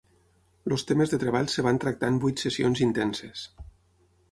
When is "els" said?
0.75-0.85